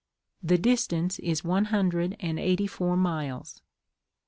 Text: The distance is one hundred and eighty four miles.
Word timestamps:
The 0.41 0.57
distance 0.57 1.19
is 1.19 1.43
one 1.43 1.65
hundred 1.65 2.17
and 2.19 2.39
eighty 2.39 2.65
four 2.65 2.97
miles. 2.97 3.61